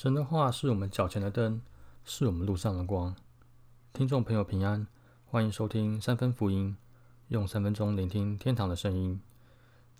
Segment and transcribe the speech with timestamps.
[0.00, 1.60] 神的话是我们脚前的灯，
[2.04, 3.16] 是我们路上的光。
[3.92, 4.86] 听众朋友平安，
[5.26, 6.76] 欢迎收听三分福音，
[7.26, 9.20] 用三分钟聆听天堂的声音。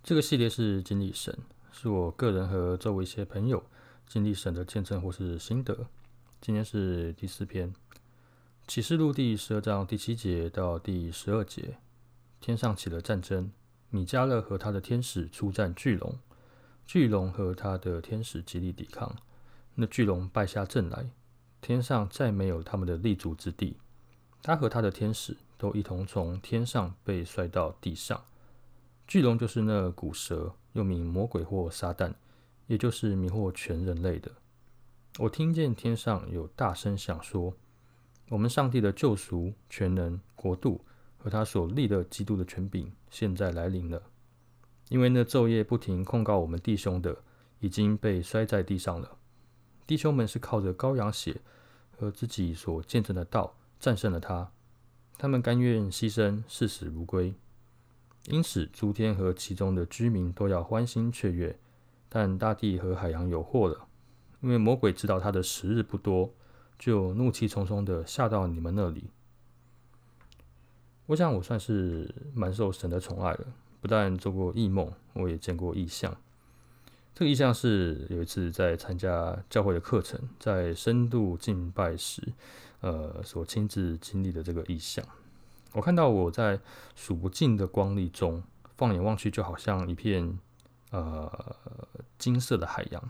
[0.04, 1.37] 这个系列是经历神，
[1.72, 3.65] 是我个人和周围一些朋友
[4.06, 5.88] 经历神的见证或是心得。
[6.40, 7.74] 今天是第四篇，
[8.69, 11.78] 启示录第十二章第七节到第十二节。
[12.40, 13.51] 天上起了战争，
[13.90, 16.16] 米迦勒和他的天使出战巨龙，
[16.87, 19.16] 巨龙和他的天使极力抵抗。
[19.80, 21.09] 那巨龙败下阵来，
[21.60, 23.77] 天上再没有他们的立足之地。
[24.42, 28.20] 他和他的天使都一同从天上被摔到地上。
[29.06, 32.12] 巨龙就是那古蛇，又名魔鬼或撒旦，
[32.66, 34.32] 也就是迷惑全人类的。
[35.20, 37.54] 我听见天上有大声响说
[38.30, 40.84] ：“我们上帝的救赎、全能、国度
[41.18, 44.02] 和他所立的基督的权柄，现在来临了。
[44.88, 47.23] 因为那昼夜不停控告我们弟兄的，
[47.60, 49.18] 已经被摔在地上了。”
[49.88, 51.40] 弟兄们是靠着羔羊血
[51.96, 54.52] 和自己所见证的道战胜了他，
[55.16, 57.32] 他们甘愿牺牲，视死如归。
[58.26, 61.59] 因此，诸天和其中的居民都要欢欣雀跃，
[62.10, 63.88] 但大地和海洋有祸了，
[64.42, 66.34] 因为魔鬼知道他的时日不多，
[66.78, 69.08] 就怒气冲冲的下到你们那里。
[71.06, 73.46] 我想，我算是蛮受神的宠爱了，
[73.80, 76.14] 不但做过异梦，我也见过异象。
[77.19, 82.22] 这个意象是有一次在参加教会的课程，在深度敬拜时，
[82.80, 85.05] 呃，所亲自经历的这个意象。
[85.72, 86.60] 我看到我在
[86.94, 88.41] 数不尽的光粒中，
[88.77, 90.38] 放眼望去，就好像一片
[90.92, 91.56] 呃
[92.20, 93.02] 金色的海洋，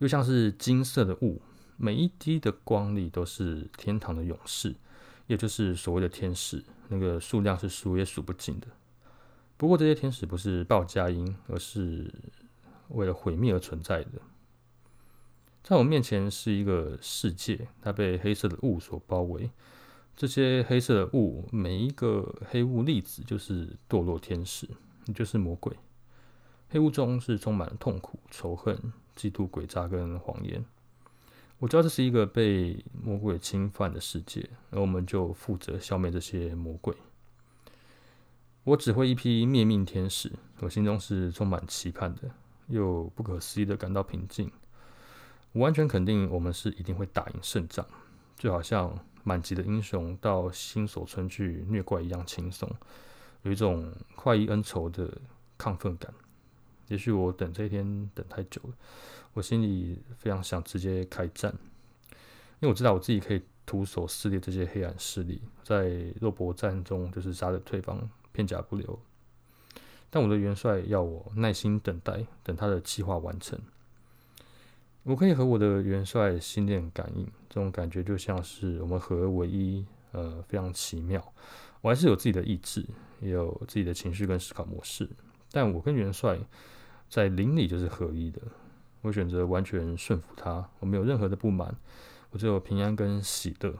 [0.00, 1.40] 又像是金色的雾，
[1.78, 4.74] 每一滴的光力都是天堂的勇士，
[5.28, 8.66] 也就是所谓的天使，那个数量是数也数不尽的。
[9.56, 12.12] 不过这些天使不是报佳音，而是。
[12.88, 14.20] 为了毁灭而存在的，
[15.62, 19.50] 在我面前是一个世界，它被黑色的雾所包围。
[20.16, 24.68] 这些黑色的雾，每一个黑雾粒子就是堕落天使，
[25.06, 25.76] 也就是魔鬼。
[26.68, 28.76] 黑雾中是充满了痛苦、仇恨、
[29.16, 30.64] 嫉妒、诡诈跟谎言。
[31.58, 36.94] 我知道这是一个被魔鬼侵犯的世界，而我们就负责消灭这些魔鬼。
[38.64, 42.30] 我指挥一批灭命天使，我心中是充满期盼的。
[42.68, 44.50] 又不可思议的感到平静，
[45.52, 47.86] 我完全肯定我们是一定会打赢胜仗，
[48.36, 52.70] 就好像满级的英雄到新手村去虐怪一样轻松，
[53.42, 55.16] 有一种快意恩仇的
[55.58, 56.12] 亢奋感。
[56.88, 58.74] 也许我等这一天等太久了，
[59.32, 61.54] 我心里非常想直接开战，
[62.60, 69.00] 因为我知道我自己可以徒手撕裂这些黑暗势力，在肉搏战中就是杀的对方片甲不留。
[70.14, 73.58] 但我的元帅要我耐心等待，等他的计划完成。
[75.02, 81.20] 我可以和我的元帅心电感应，这种感觉就像是我们合而为一，呃，非常奇妙。
[81.80, 82.86] 我还是有自己的意志，
[83.20, 85.10] 也有自己的情绪跟思考模式，
[85.50, 86.38] 但我跟元帅
[87.10, 88.40] 在灵里就是合一的。
[89.00, 91.74] 我选择完全顺服他，我没有任何的不满，
[92.30, 93.74] 我只有平安跟喜乐。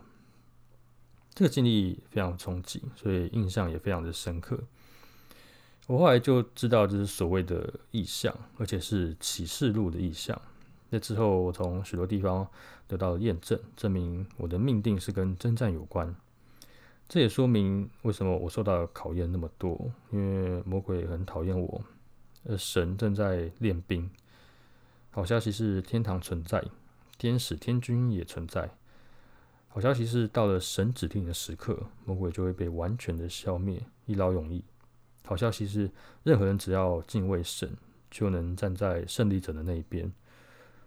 [1.33, 4.59] 这个经历非常冲击，所以印象也非常的深刻。
[5.87, 10.39] 我后来就知道这是所谓的意象，而且是启示录的意象。
[10.89, 12.47] 那之后，我从许多地方
[12.87, 16.15] 得到验证，证明我的命定是跟征战有关。
[17.07, 21.81] 这也说明为什么我受到考验那么多，因为魔鬼很讨厌我，
[22.45, 24.09] 而神正在练兵。
[25.11, 26.63] 好消息是天堂存在，
[27.17, 28.71] 天使天君也存在。
[29.67, 34.63] 好消息是到了神指定的时刻，魔鬼就会被完全的消灭，一劳永逸。
[35.25, 35.89] 好消息是，
[36.23, 37.75] 任何人只要敬畏神，
[38.11, 40.11] 就能站在胜利者的那一边。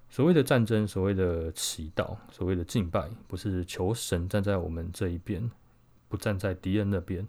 [0.08, 5.50] 所谓的战争，所谓的祈祷，所谓的敬拜，不是求神站在我们这一边，
[6.08, 7.28] 不站在敌人那边，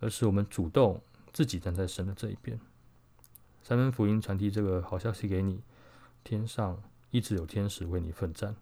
[0.00, 1.00] 而是我们主动
[1.32, 2.60] 自己站在神的这一边。
[3.62, 5.60] 三分福音传递这个好消息给你，
[6.22, 6.80] 天上
[7.10, 8.54] 一直有天使为你奋战。